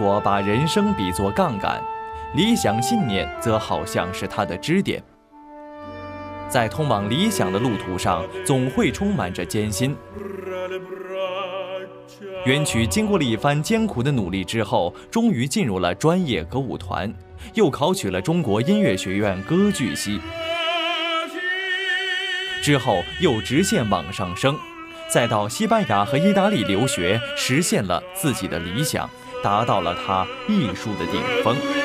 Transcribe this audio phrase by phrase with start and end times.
[0.00, 1.78] 如果把人生比作杠杆，
[2.34, 5.02] 理想信念则好像是它的支点。
[6.48, 9.94] 在通往理想的路途上，总会充满着艰辛。
[12.46, 17.12] 元曲经过了一番艰苦的努力之后，终于进入了专业歌舞团，
[17.52, 20.18] 又考取了中国音乐学院歌剧系。
[22.62, 24.56] 之后又直线往上升，
[25.10, 29.06] 再到西班牙和意大利留学，实现了自己的理想，
[29.42, 31.79] 达到了他艺术的顶峰。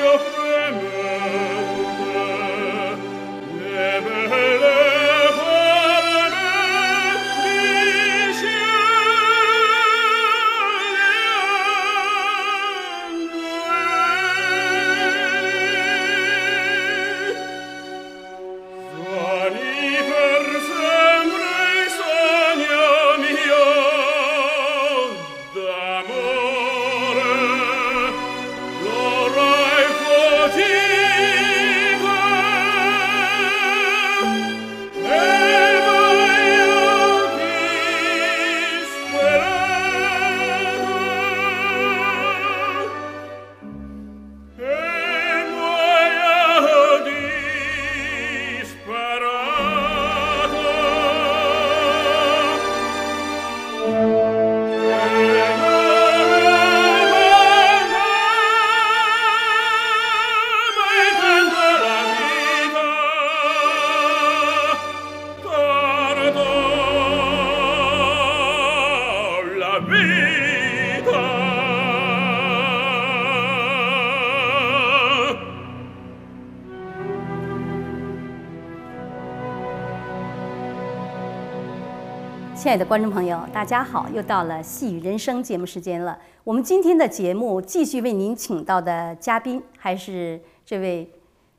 [82.76, 84.06] 爱的观众朋友，大家好！
[84.12, 86.18] 又到了《细雨人生》节目时间了。
[86.44, 91.10] 我们今天的节目继续为您请到的嘉宾，还是这位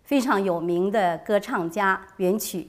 [0.04, 2.68] 非常有名的歌唱家元曲。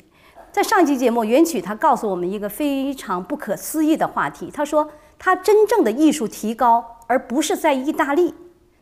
[0.51, 4.51] 在上期节目，元曲他告诉我们一个非常不可思议的话题。
[4.51, 8.33] 他说，他真正的艺术提高，而不是在意大利，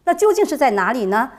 [0.04, 1.32] 那究竟是在哪里呢？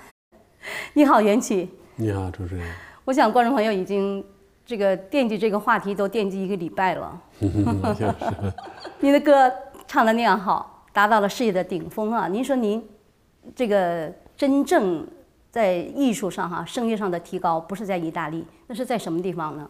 [0.96, 1.70] 你好，元曲。
[1.96, 2.68] 你好，主持人。
[3.06, 4.22] 我想观众朋友已经。
[4.68, 7.18] 这个惦记这个话题都惦记一个礼拜了。
[9.00, 9.50] 您的歌
[9.88, 12.28] 唱的那样好，达到了事业的顶峰啊！
[12.28, 12.86] 您说您
[13.56, 15.08] 这个真正
[15.50, 19.70] 在艺术上哈，声乐上的提高，不是在意大利，那是在什么地方呢？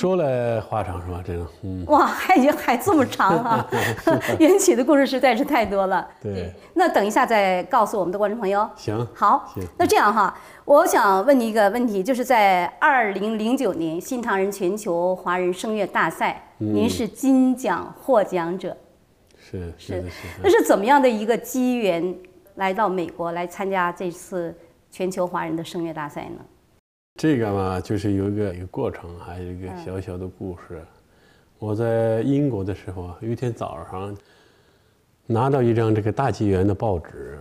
[0.00, 1.22] 说来话长是吧？
[1.22, 3.66] 这个，嗯，哇，还还这么长啊！
[4.40, 6.08] 缘起的故事实在是太多了。
[6.22, 8.66] 对，那等一下再告诉我们的观众朋友。
[8.76, 10.34] 行，好，那这样哈，
[10.64, 18.74] 我想问你一个问题，就是在二零零九年新唐人全球华人声乐大赛，您是金奖获奖者。
[19.38, 20.26] 是是是。
[20.42, 22.16] 那是怎么样的一个机缘，
[22.54, 24.56] 来到美国来参加这次
[24.90, 26.42] 全球华人的声乐大赛呢？
[27.16, 30.80] 这个嘛，就是有一个一个过程，还有一个小小的故事。
[31.58, 34.16] 我在英国的时候，有一天早上
[35.26, 37.38] 拿到一张这个大纪元的报纸，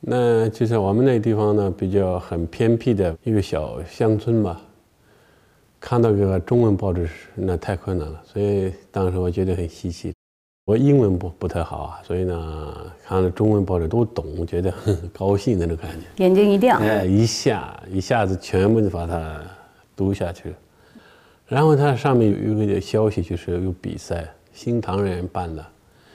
[0.00, 4.58] 那就是我们那地方呢比较很偏僻的一个小乡村吧。
[5.78, 10.15] 看到个中文报纸，那太困难了，所以当时我觉得很稀奇。
[10.66, 19.40] 我英文不不太好啊，所以呢，看了中文报纸都懂，觉得很 高兴那种感觉，眼睛一亮，哎，一下一下子全部就把它
[19.94, 20.56] 读下去了。
[21.46, 25.64] 然后它上面有一个消息，就是有比赛，新唐人办的，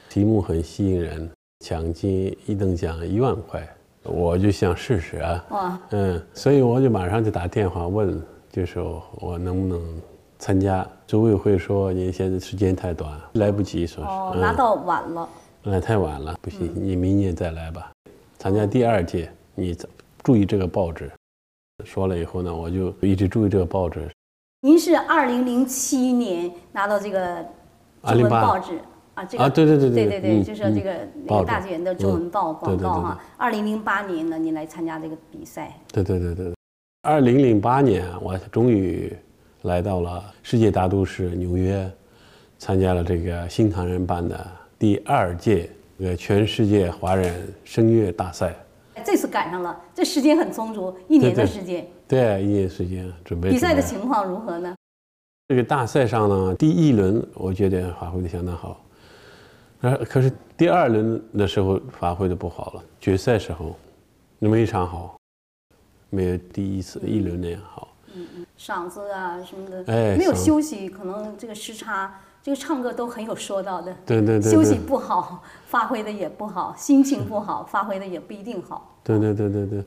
[0.10, 1.32] 题目很吸引人，
[1.66, 3.66] 奖金一等奖一万块，
[4.04, 8.22] 我就想试试啊，哇，嗯，所以我就马上就打电话问，
[8.52, 10.02] 就是我能不能。
[10.42, 14.04] 参加组委会说你现在时间太短，来不及，说
[14.34, 15.30] 是拿到晚了，
[15.66, 17.92] 来太晚了，不行，你明年再来吧。
[18.40, 19.78] 参加第二届，你
[20.24, 21.12] 注意这个报纸。
[21.86, 24.10] 说了以后呢，我就一直注意这个报纸。
[24.62, 27.46] 您是二零零七年拿到这个
[28.02, 28.80] 中文报纸
[29.14, 29.24] 啊？
[29.24, 33.20] 这个啊，对对对对对对，就是这个那个大纪元的中文报广告哈。
[33.38, 35.72] 二零零八年呢，您来参加这个比赛。
[35.94, 36.52] 对对对对，
[37.04, 39.16] 二零零八年我终于。
[39.64, 41.90] 来到了世界大都市纽约，
[42.58, 44.48] 参加了这个新唐人办的
[44.80, 45.70] 第二届
[46.00, 48.56] 这个全世界华人声乐大赛。
[49.04, 51.88] 这次赶上了，这时间很充足，一年的时间。
[52.08, 53.50] 对，一年时间准备。
[53.50, 54.76] 比赛的情况如何呢？
[55.48, 58.84] 这个大赛上呢，第一轮我觉得发挥的相当好，
[59.82, 63.76] 呃，可是第二轮的时候发挥的不好了，决赛时候
[64.40, 65.18] 没唱好，
[66.10, 67.88] 没有第一次一轮那样好。
[68.16, 73.96] 嗯嗯嗓子啊什么的，哎，没有休息，可能这个时差这个唱歌都很有说道的。
[74.06, 78.98] 对对对，休息不好，发挥的也不好；心情不好，发挥的也不一定好。
[79.04, 79.84] 对对对对对，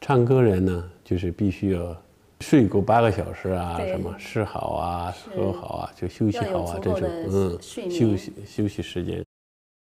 [0.00, 1.96] 唱歌人呢，就是必须要
[2.40, 9.24] 睡够八个小时啊，什么吃好啊，喝好啊，就休息好啊，这种嗯，休息休息时间。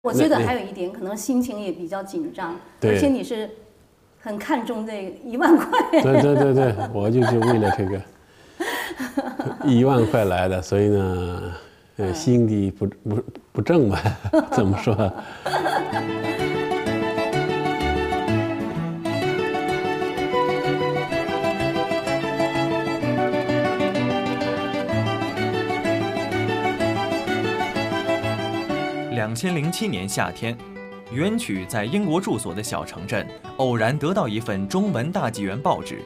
[0.02, 3.48] 我觉得还有一点，可能心情也比较紧张，而且你是
[4.22, 5.66] 很看重这一万块。
[6.00, 8.00] 对对对对，我就是为了这个
[9.64, 11.52] 一万块来的，所以呢，
[11.96, 14.00] 呃，心底不不不正吧？
[14.52, 15.12] 怎么说？
[29.14, 30.56] 两千零七年夏天，
[31.12, 33.26] 元曲在英国住所的小城镇
[33.58, 36.00] 偶然得到一份中文大纪元报纸，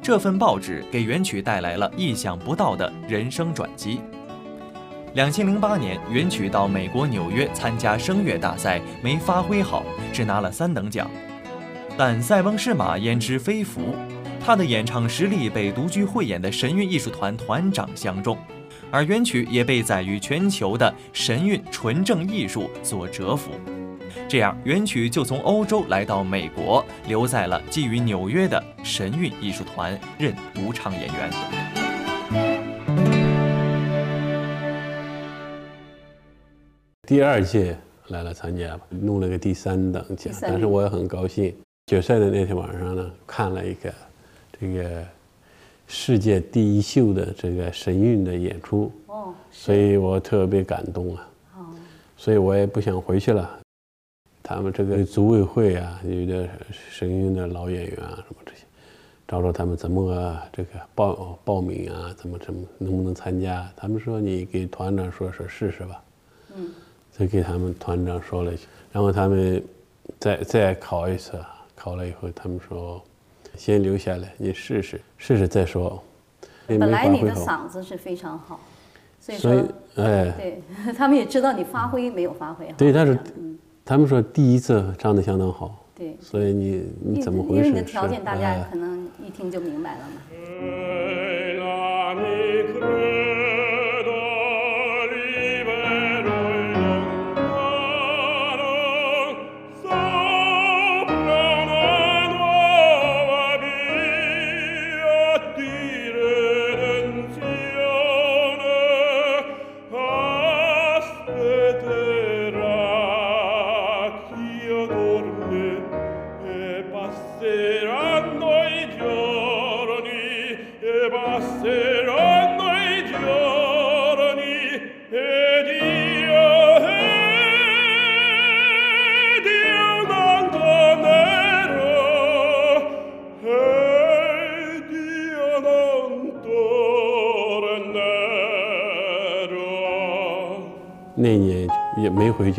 [0.00, 4.00] 这份报纸给元曲带来了意想不到的人生转机。
[5.14, 9.82] 两千零八年，元曲到美国纽约参加声乐大赛，没发挥好，
[10.12, 11.10] 只拿了三等奖，
[11.96, 13.96] 但塞翁失马焉知非福，
[14.38, 18.38] 他的演唱实力被独具慧眼的神韵艺术团团长相中。
[18.90, 23.50] 而元曲也被载于全球的神韵纯正艺术所折服，
[24.26, 31.30] 这样元曲就从欧洲来到美国，留在了基于纽约的神韵艺术团任独唱演员。
[37.06, 37.76] 第二届
[38.08, 41.54] 来了参加，弄了个第三等奖，但是我也很高兴。
[41.86, 43.94] 决赛的那天晚上呢，看了一个
[44.58, 45.04] 这个。
[45.90, 51.64] 世界第一秀的这个神韵的演出，哦，所以我特别感动啊，哦，
[52.14, 53.58] 所以我也不想回去了。
[54.48, 56.48] 他们这个组委会啊，有的
[56.90, 58.62] 声音的老演员啊，什么这些，
[59.26, 63.70] 找找他们怎么这个报报名啊，怎么怎么能不能参加？
[63.76, 66.02] 他们说你给团长说说试试吧，
[66.56, 66.70] 嗯，
[67.12, 69.62] 再给他们团长说了一下，然后他们
[70.18, 71.38] 再再考一次，
[71.76, 73.02] 考了以后，他们说。
[73.56, 76.00] 先留下来，你试试，试试再说。
[76.68, 78.60] 本来你的嗓子是非常好，
[79.18, 79.50] 所以说，
[79.96, 80.62] 哎，对
[80.94, 82.74] 他们也知道你发挥没有发挥好。
[82.76, 83.18] 对，但是，
[83.88, 85.74] 他们说第一次唱的相当好。
[85.96, 87.56] 对，所以你你怎么回事？
[87.56, 90.20] 因为你的条件，大家可能一听就明白了嘛。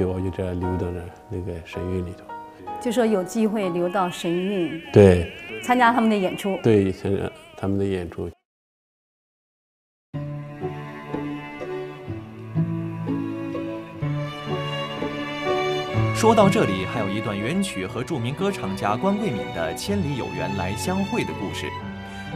[0.06, 2.24] 我就这样留到那那个神韵里头。
[2.82, 8.30] 就说有机会留到神韵，对，参加他们的演出，对，参加他们的演出。
[16.16, 21.66] 说到这里，还有一段元曲和著名歌唱家关桂敏的“千里有缘来相会”的故事。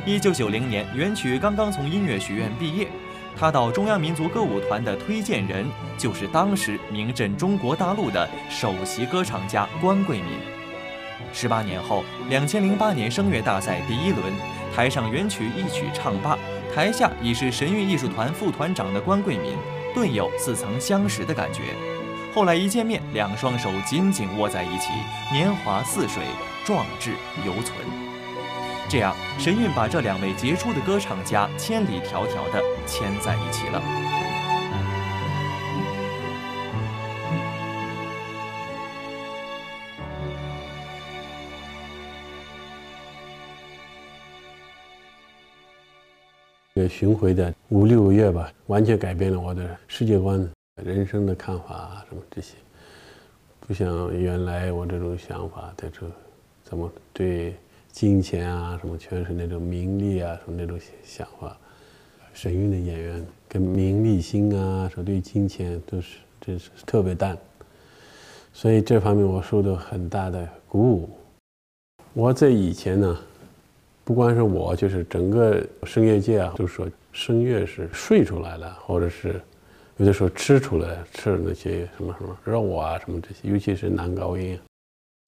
[0.05, 2.88] 一九九零年，元曲刚刚从音乐学院毕业。
[3.35, 5.65] 他到中央民族歌舞团的推荐人
[5.97, 10.27] 就是当时名震中国大陆的首席歌唱家关桂敏。
[11.33, 14.21] 十八年后，两千零八年声乐大赛第一轮，
[14.75, 16.37] 台上元曲一曲唱罢，
[16.73, 19.55] 台下已是神韵艺术团副团长的关桂敏，
[19.95, 21.61] 顿有似曾相识的感觉。
[22.35, 24.91] 后来一见面，两双手紧紧握在一起，
[25.31, 26.23] 年华似水，
[26.65, 27.11] 壮志
[27.45, 28.12] 犹存。
[28.93, 33.81] 这样，神韵把这两位杰出的歌唱家千里迢迢地牵在一起了。
[46.75, 50.47] 这巡回的五六个月吧，完全改变了我的世界观、
[50.83, 52.53] 人生的看法啊，什么这些，
[53.59, 56.05] 不像原来我这种想法在这
[56.63, 57.55] 怎么对。
[57.93, 61.55] 金钱啊，什么全是那种名利啊，什么那种想法。
[62.33, 67.38] 神韵的演员跟名利心啊，说对金钱都是真是特别淡。
[68.51, 71.09] 所以这方面我受到很大的鼓舞。
[72.13, 73.19] 我在以前呢，
[74.03, 79.39] 不光是我，就是整个声乐界啊，都说声乐是睡出来了，或者是
[79.97, 84.59] 有的时候吃出来，吃那些什么什么肉啊什么这些，尤其是男高音，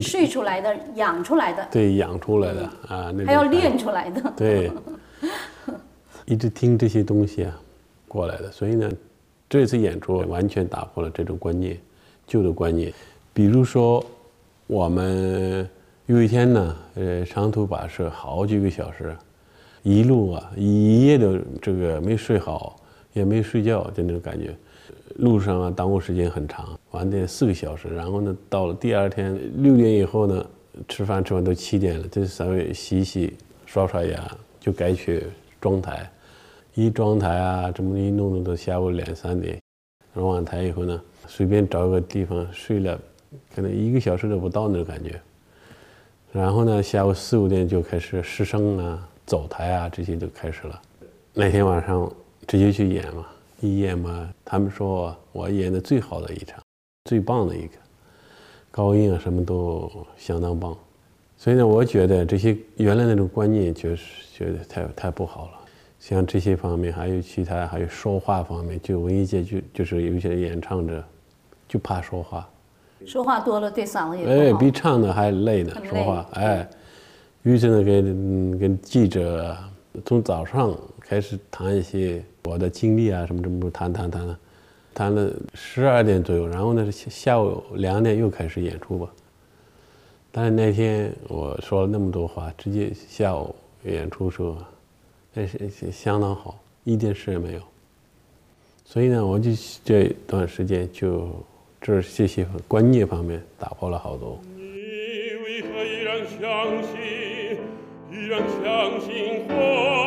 [0.00, 4.32] 睡出来的、养出来的，对，养出来的啊，那还要练出来的。
[4.36, 4.70] 对，
[6.26, 7.58] 一直听这些东西啊
[8.06, 8.90] 过来的，所以呢，
[9.48, 11.78] 这次演出完全打破了这种观念，
[12.26, 12.92] 旧的观念。
[13.32, 14.04] 比如说，
[14.66, 15.66] 我们
[16.04, 19.16] 有一天呢，呃，长途跋涉好几个小时，
[19.82, 22.76] 一路啊一夜都这个没睡好，
[23.14, 24.54] 也没睡觉的那种感觉。
[25.16, 30.46] 路上啊耽误时间很长，晚点四个小时，然后呢，到了第二天六点以后呢，
[30.88, 33.36] 吃饭吃完都七点了，这稍微洗洗
[33.66, 34.18] 刷刷牙
[34.58, 35.24] 就该去
[35.60, 36.10] 装台，
[36.74, 39.60] 一装台啊，这么一弄弄到下午两三点，
[40.14, 42.98] 装完台以后呢，随便找一个地方睡了，
[43.54, 45.20] 可能一个小时都不到那种感觉，
[46.32, 50.80] 然后呢，下午四五点就开始试声啊、走台啊这些都开始了，
[51.34, 52.10] 那天晚上
[52.46, 53.26] 直接去演嘛。
[53.62, 56.62] 一演嘛，他们说我演的最好的一场，
[57.06, 57.74] 最棒的一个，
[58.70, 60.76] 高音啊什么都相当棒，
[61.38, 65.52] 所以呢，我觉得这些原来那种观念就是觉得太太不好了。
[65.98, 71.02] 像这些方面，还有其他，还有说话方面，就文艺界就就是有一些演唱者
[71.66, 72.48] 就怕说话，
[73.06, 74.60] 说话多了对嗓子也哎，不好。
[74.60, 76.68] 比唱的还累呢，累说话，哎，
[77.42, 79.56] 于是呢，跟嗯跟记者
[80.04, 84.38] 从早上开始谈一些我的经历啊，什么什么谈谈谈了，
[84.96, 89.12] 谈了十二点左右，然后呢下午两点又开始演出吧。
[90.32, 94.56] 但是那天我说了那么多话，直接下午演出时候，
[95.34, 97.60] 那是相当好，一点事也没有。
[98.86, 99.50] 所以呢，我就
[99.84, 101.28] 这段时间就
[101.78, 104.40] 这这些观念方面打破了好多。
[104.56, 104.62] 你
[105.44, 107.58] 为何依然相信，
[108.10, 110.05] 依然相信谎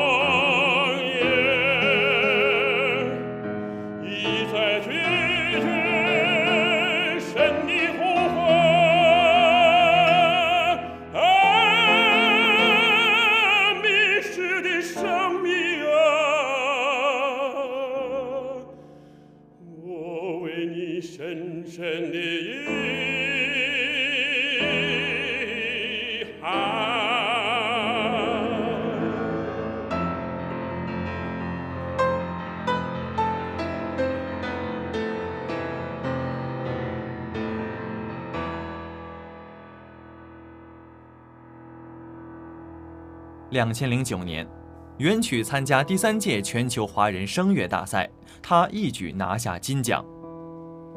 [43.60, 44.48] 两千零九年，
[45.00, 48.10] 元曲参加第三届全球华人声乐大赛，
[48.42, 50.02] 他一举拿下金奖。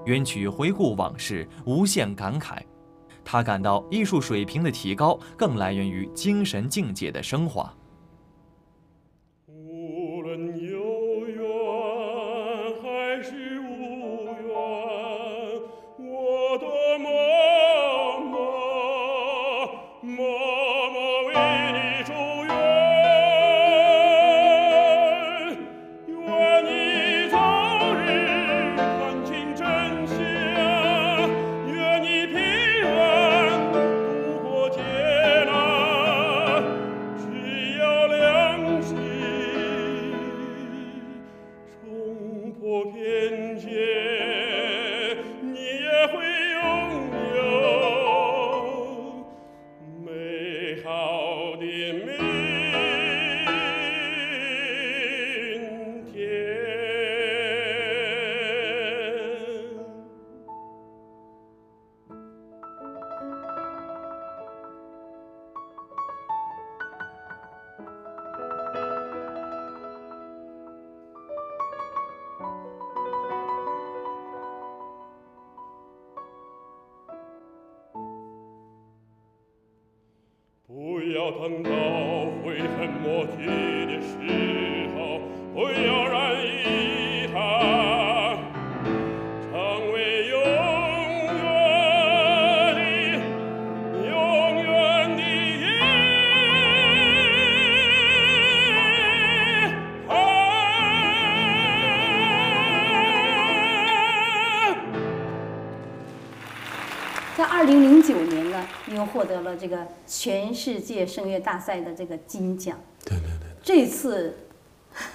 [0.07, 2.59] 元曲回顾往事，无限感慨。
[3.25, 7.69] 他感到艺术水平的提高，更来源于精神境界的升华。
[81.41, 81.71] 等到
[82.45, 84.13] 悔恨莫及的时
[84.95, 85.19] 候，
[85.55, 86.22] 不要让
[109.13, 112.79] 获得了这个全世界声乐大赛的这个金奖。
[113.05, 114.35] 对对对这次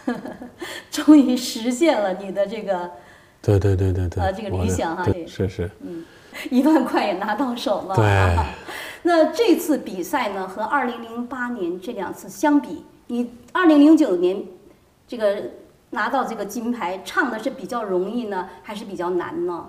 [0.92, 2.90] 终于实现了你的这个
[3.42, 5.72] 对对对对对，呃这个理想哈这是是，
[6.50, 7.96] 一万块也拿到手了。
[7.96, 8.38] 对
[9.04, 14.44] 那这次比赛呢，和二零零八年这两次相比，你二零零九年
[15.08, 15.42] 这个
[15.92, 19.66] 拿到这个金牌，唱的是比较容易呢，还是比较难呢？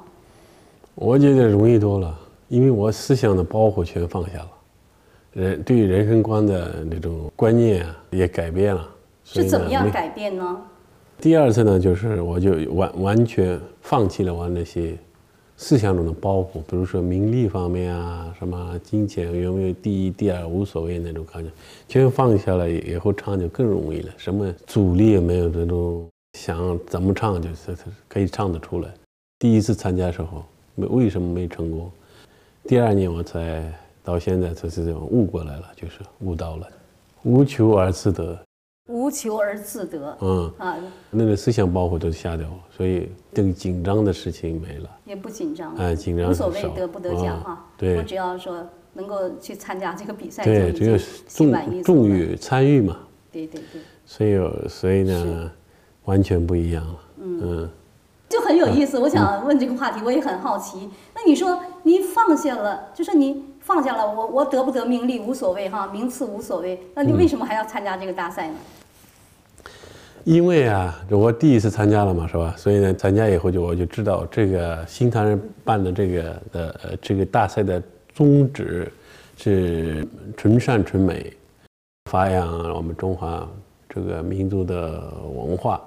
[0.97, 2.19] 我觉得容易多了，
[2.49, 4.51] 因为我思想的包袱全放下了，
[5.33, 8.89] 人对于人生观的那种观念啊也改变了。
[9.25, 10.57] 是怎么样改变呢？
[11.21, 14.97] 第二次呢，就是我就完完全放弃了我那些
[15.59, 21.51] 思想中的包袱，比如说名利方面啊，什么金钱有没有第一、第二无所谓那种感觉，
[21.87, 27.77] 全放下了以后唱就更容易了，什么阻力也没有，那种想怎么唱就是
[28.09, 28.89] 可以唱得出来。
[29.39, 31.91] 第一次参加的时候，没为什么没成功？
[32.69, 33.65] 第二年我才
[34.05, 36.69] 到现在才是这种悟过来了，就是悟到了，
[37.23, 38.39] 无求而自得。
[38.89, 40.19] 无求而自得。
[40.21, 40.77] 嗯，啊，
[41.11, 44.91] 那个思想包袱都下掉了，所以这个紧张的事情没了。
[45.07, 47.43] 也不紧张，哎紧张无所谓得不得奖啊。
[47.43, 47.67] 哈。
[47.79, 47.97] 对。
[47.97, 51.95] 我只要说能够去参加这个比赛，对，就已经这个心满意足。
[51.95, 52.99] 重重于参与嘛，
[53.33, 55.51] 对对对，所以所以呢，
[56.05, 56.99] 完全不一样了。
[57.17, 57.71] 嗯，
[58.29, 58.99] 就很有意思。
[58.99, 60.89] 我想问这个话题，我也很好奇。
[61.15, 68.55] 那你说你放下了，就说你放下了，我我得不得名利无所谓哈，名次无所谓，那嗯你为什么还要参加这个大赛呢？
[70.25, 72.55] 因为啊，我第一次参加了嘛，是吧？
[72.57, 77.83] 所以呢，参加以后就我就知道这个新唐人办的这个的呃这个大赛的
[78.15, 78.93] 宗旨
[79.39, 80.07] 是
[80.37, 81.33] 纯善纯美，
[82.11, 83.49] 发扬我们中华
[83.89, 85.81] 这个民族的文化，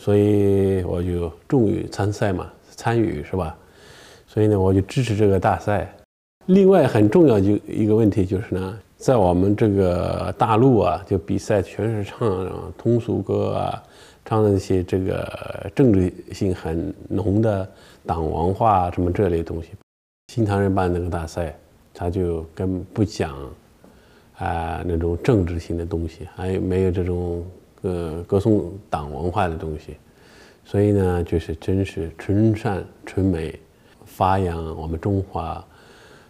[0.00, 3.54] 所以我就重于参赛嘛，参与是吧？
[4.28, 5.92] 所以呢，我就支持这个大赛。
[6.46, 13.82] 另外很重要就一个问题就是呢，在我们这个大陆啊，就比赛全是唱通俗歌啊，
[14.24, 17.68] 唱的那些这个政治性很浓的
[18.06, 19.70] 党文化什么这类东西。
[20.32, 21.54] 新唐人办那个大赛，
[21.92, 23.34] 他就根本不讲
[24.36, 27.44] 啊、那种政治性的东西，还有没有这种
[27.82, 29.96] 呃歌颂党文化的东西。
[30.64, 33.58] 所以呢，就是真是纯善纯美，
[34.04, 35.64] 发扬我们中华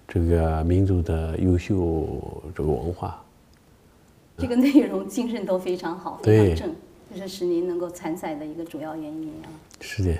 [0.07, 2.07] 这个民族的优秀
[2.55, 3.21] 这个文化。
[4.37, 6.77] 这个内容精神都非常好，非对常正，
[7.13, 9.51] 这是使您能够参赛的一个主要原因啊。
[9.81, 10.17] 是的，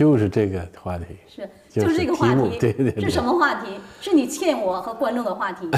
[0.00, 1.04] 就是这个话题。
[1.28, 2.58] 是，就就是是这个话题目题。
[2.58, 3.66] 对对对是什么话题？
[4.00, 5.68] 是你欠我和观众的话题。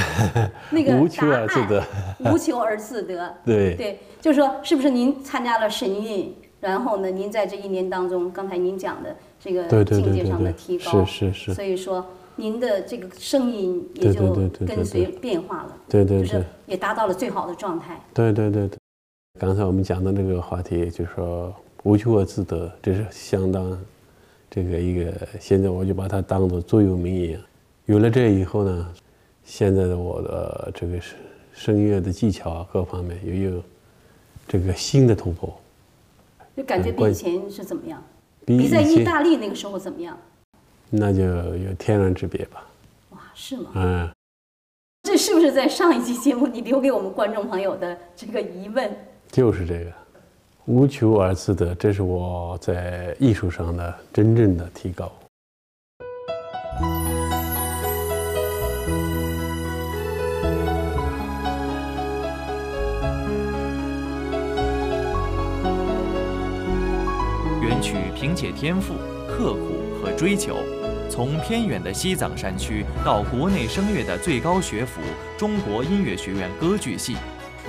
[0.71, 1.85] 那个无求而自得，
[2.33, 3.35] 无求而自得。
[3.45, 12.07] 对对，就是说，是不是您参加了神韵，然后呢，您在这一年当中，刚才您讲的这个境界上的提高，是是是所以说
[12.37, 14.33] 您的这个声音也就
[14.65, 18.01] 跟随变化了，对对对就是也达到了最好的状态。
[18.15, 18.79] 对对对对。
[19.41, 23.77] 刚才我们讲的这个话题，就是说无求而自得，这是相当
[24.55, 25.11] 这个一个。
[25.41, 27.41] 现在我就把它当做座右铭一样。
[27.87, 28.95] 有了这以后呢，
[29.43, 31.19] 现在的我的这个声
[31.55, 33.63] 声乐的技巧啊，各方面也有
[34.47, 35.59] 这个新的突破。
[36.55, 38.05] 就感觉比以前是怎么样？
[38.45, 40.19] 比比在意大利那个时候怎么样？
[40.91, 42.69] 那就有天壤之别吧。
[43.11, 43.71] 哇，是吗？
[43.75, 44.11] 嗯，
[45.05, 48.95] 这是不是在上一期节目你留给我们观众朋友的这个疑问？
[49.31, 49.93] 就是这个，
[50.67, 55.11] 无求而自得，这是我在艺术上的真正的提高。
[67.61, 68.95] 原曲凭借天赋、
[69.27, 70.59] 刻苦和追求，
[71.11, 75.01] 从偏远的西藏山区到国内声乐的最高学府
[75.37, 77.17] 中国音乐学院歌剧系，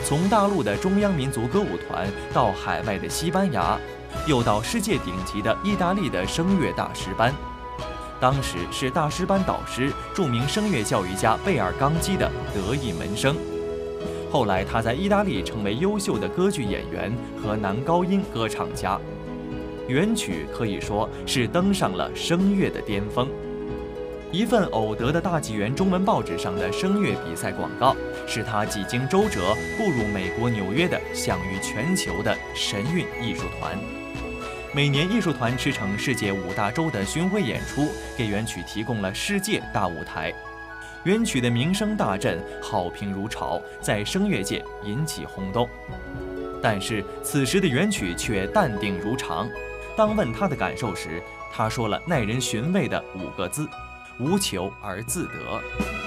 [0.05, 3.79] 从大陆的中央民族歌舞团到海外的西班牙，
[4.27, 7.33] 又到世界顶级的意大利的声乐大师班。
[8.19, 13.35] 当时是大师班导师、著名声乐教育家贝尔冈基的得意门生。
[14.29, 18.99] 后来，他在意大利成为优秀的歌剧演员和男高音歌唱家。
[19.87, 23.27] 原曲可以说是登上了声乐的巅峰。
[24.33, 27.95] 一份偶得的大纪元中文报纸上的声乐比赛广告，
[28.27, 33.77] 使他几经周折步入美国纽约的享誉全球的神韵艺术团。
[34.73, 40.33] 每年艺术团驰骋世界五大洲的巡回演出，给原曲提供了世界大舞台。
[41.03, 45.69] 原曲的名声大振，好评如潮，在声乐界引起轰动。
[46.59, 49.47] 但是此时的原曲却淡定如常。
[49.95, 53.67] 当问他的感受时，他说了耐人寻味的五个字：
[54.19, 56.02] 无求而自得。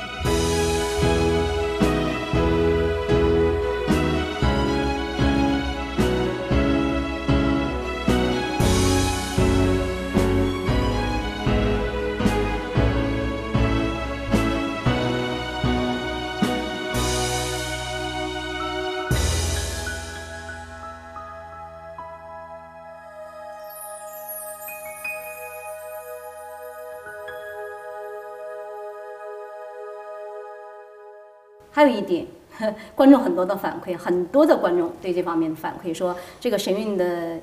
[31.89, 32.27] 有一点，
[32.95, 37.39] 观众很多的反馈，很多的观众对这方面的反馈说，这个神韵的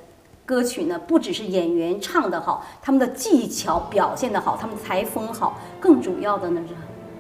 [0.45, 6.73] 歌曲呢，不只是演员唱得好，他们的技巧表现得好，他们台风好，更主要的呢是。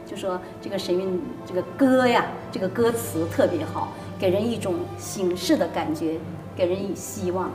[0.05, 3.87] 就说这个神韵这个歌呀，这个歌词特别好，
[4.19, 6.17] 给人一种醒世的感觉，
[6.55, 7.49] 给人以希望。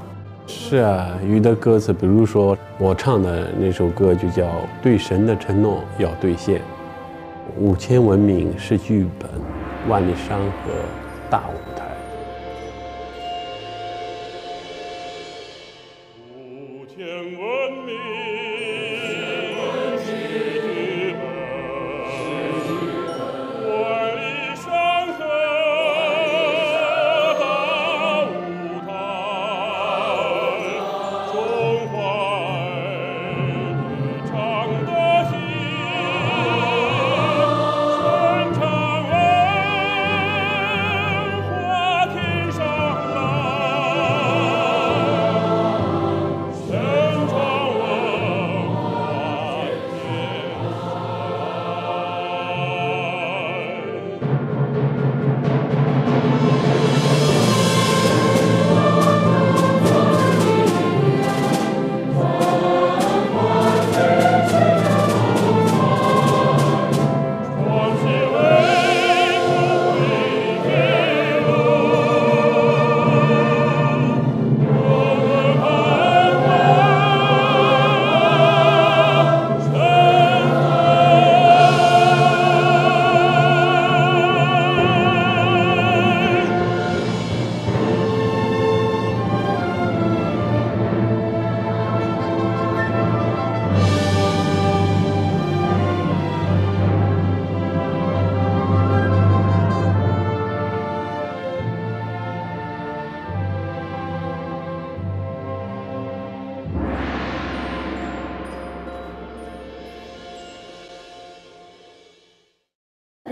[0.47, 4.45] 是啊，鱼的歌词，比如说我唱的那首歌就叫
[4.83, 6.61] 《对神的承诺要兑现》，
[7.59, 9.31] 五千文明是剧本，
[9.89, 10.71] 万里山河
[11.31, 11.68] 大我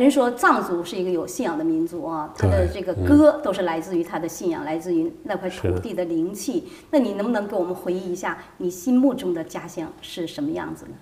[0.07, 6.63] 人说藏族是一个有信仰的民族啊，他的这个歌都是来自于他的信仰，来自于那块土地的灵气。
[6.93, 10.93] 那你能不能给我们回忆一下你心目中的家乡是什么样子呢？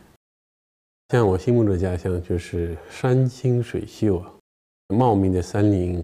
[1.11, 4.33] 像我心目中的家乡就是山清水秀啊，
[4.88, 6.03] 茂密的森林，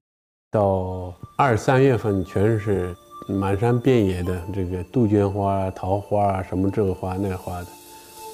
[0.50, 2.94] 到二三月份全是
[3.26, 7.66] 满山遍野的这个杜鹃花啊、桃花啊，什么这个花那个花的，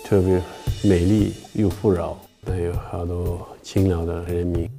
[0.04, 0.42] 特别
[0.82, 4.70] 美丽又富饶，还有好多勤劳的人民。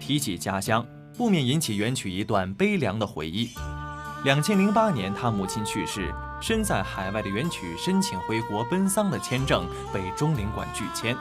[0.00, 0.84] 提起家乡，
[1.16, 3.50] 不免引起元曲一段悲凉的回忆。
[4.22, 11.16] 两千零八年，他母亲去世，身在海外的元曲申请回国奔丧的签证被中领馆拒签，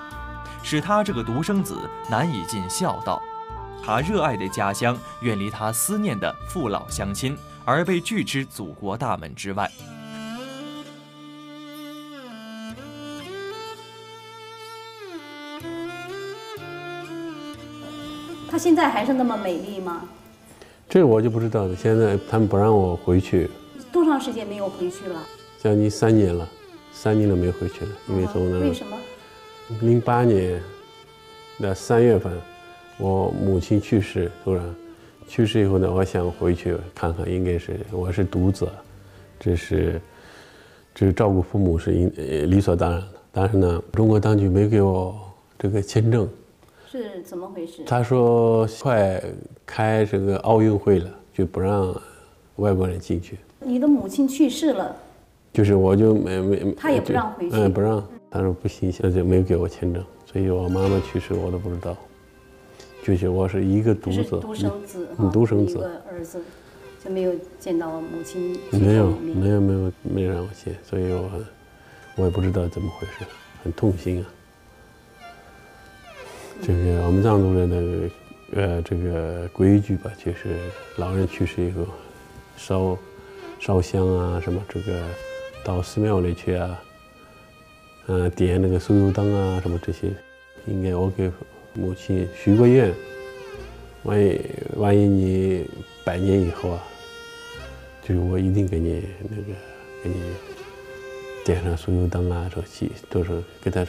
[0.61, 1.77] 使他这个独生子
[2.09, 3.21] 难以尽孝道。
[3.81, 9.71] 他热爱的家乡，远离他思念的父老乡亲，而被拒之祖国大门之外。
[18.51, 20.01] 他现在还是那么美丽吗？
[20.89, 21.75] 这我就不知道了。
[21.75, 23.47] 现在他们不让我回去，
[23.93, 25.23] 多长时间没有回去了？
[25.59, 26.49] 将近三年了，
[26.91, 28.97] 三年了没回去了，因为从那为什么？
[29.81, 30.59] 零八年
[31.59, 32.33] 的三月份，
[32.97, 34.63] 我母亲去世，突然
[35.27, 38.67] 去世以后呢，我想回去看看，应该是我是独子，
[39.39, 40.01] 这是
[40.95, 43.07] 这是照顾父母是应呃理所当然的。
[43.31, 45.15] 但是呢，中国当局没给我
[45.59, 46.27] 这个签证，
[46.91, 47.83] 是怎么回事？
[47.85, 49.21] 他说快
[49.65, 51.95] 开这个奥运会了，就不让
[52.55, 53.37] 外国人进去。
[53.59, 54.95] 你的母亲去世了，
[55.53, 58.03] 就是我就没没，他也不让回去嗯，不让。
[58.31, 61.95] 他说不行，现在就没有给我签证，所以我妈妈去世我都不知道。
[63.03, 66.39] 就是我是一个独子，独生子嗯，独生子一个儿子，
[67.03, 71.31] 就没有见到母亲没有没有没有没有让我见，所以我
[72.17, 73.25] 我也不知道怎么回事，
[73.63, 74.25] 很痛心啊。
[76.61, 78.09] 这个我们藏族人的
[78.53, 80.57] 呃这个规矩吧，就是
[80.97, 81.87] 老人去世以后，
[82.57, 82.97] 烧
[83.59, 85.01] 烧香啊什么这个
[85.63, 86.83] 到寺庙里去啊，
[88.07, 90.11] 嗯、点那个酥油灯啊什么这些，
[90.67, 91.31] 应该我给
[91.73, 92.93] 母亲许过愿，
[94.03, 94.39] 万一
[94.75, 95.65] 万一你
[96.03, 96.83] 百年以后啊，
[98.03, 99.43] 就是我一定给你那个
[100.03, 100.15] 给你
[101.45, 103.85] 点上酥油灯啊，这些都是给他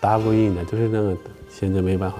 [0.00, 1.16] 打过印的，就是那个
[1.48, 2.18] 现在没办法。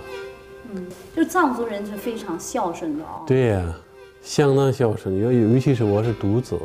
[0.75, 0.85] 嗯
[1.15, 3.25] 就藏族人是非常孝顺的哦。
[3.27, 3.75] 对呀、
[4.23, 6.59] 相当孝顺，尤尤其是我是独子，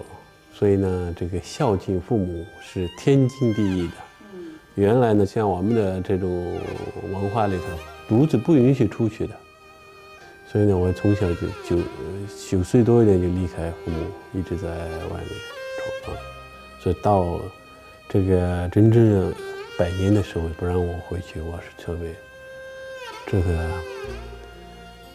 [0.54, 3.94] 所以呢，这个孝敬父母是天经地义的。
[4.34, 6.30] 嗯原来呢，像我们的这种
[7.12, 7.64] 文化里头，
[8.08, 9.34] 独子不允许出去的，
[10.52, 11.84] 所以呢，我从小就九呃
[12.50, 13.98] 九岁多一点就离开父母，
[14.34, 15.28] 一直在外面
[16.04, 16.16] 闯荡，
[16.82, 17.40] 所以到
[18.10, 19.34] 这个真正的
[19.82, 22.14] 百年的时候不让我回去，我是特别
[23.26, 23.70] 这个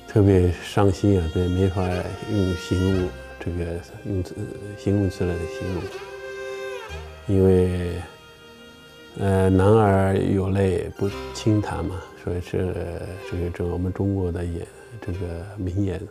[0.08, 1.88] 特别伤心啊，对，没法
[2.32, 3.64] 用形容这个
[4.06, 4.34] 用词
[4.76, 5.82] 形容词来形容，
[7.28, 7.92] 因为
[9.20, 12.74] 呃男儿有泪不轻弹嘛，所以是
[13.30, 14.66] 这个这我们中国的言
[15.00, 15.18] 这个
[15.56, 16.02] 名言。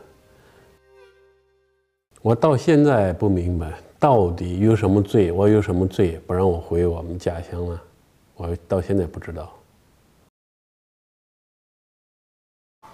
[2.22, 5.30] 我到现在不明白，到底有什么罪？
[5.30, 7.82] 我有什么罪不让我回我们家乡呢？
[8.36, 9.52] 我到现在不知道。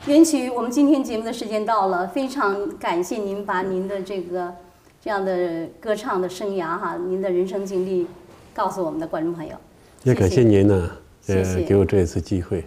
[0.06, 4.54] 元曲，我们今天节目的时间到了，非常感谢您把您的这个
[5.00, 8.08] 这样的歌唱的生涯哈，您的人生经历
[8.54, 9.56] 告诉我们的观众朋友。
[10.04, 10.92] 也感谢您呢，
[11.28, 12.66] 呃，谢谢给我这一次机会。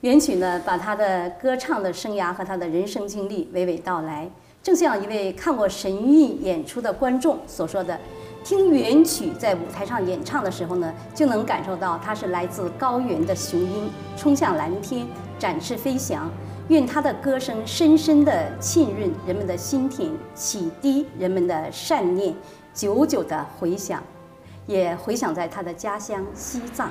[0.00, 4.30] 元曲呢，把他的歌唱的生涯和他的人生经历娓娓道来，
[4.68, 7.98] 正像一位看过神韵演出的观众所说的，
[8.44, 16.30] 听原曲在舞台上演唱的时候呢，就能感受到他是来自高原的雄鹰，冲向蓝天，展翅飞翔。
[16.68, 22.34] 愿他的歌声深深地浸润人们的心田，启迪人们的善念，
[22.74, 24.02] 久久地回响，
[24.66, 26.90] 也回响在他的家乡西藏。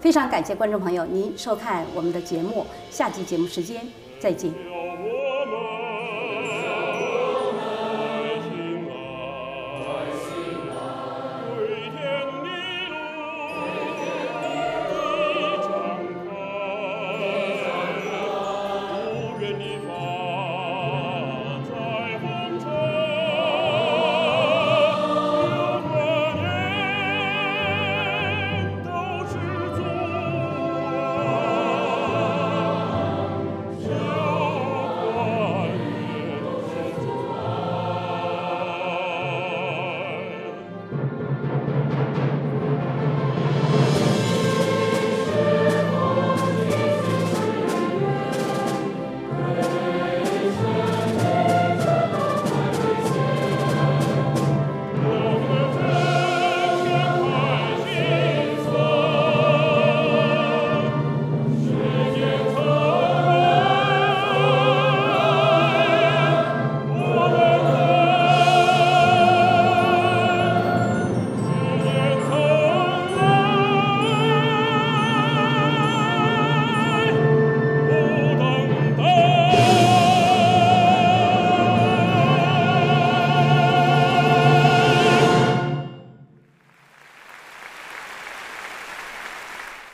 [0.00, 3.86] 非常感谢观众朋友您收看我们的节目，下期节目时间
[4.18, 4.52] 再见。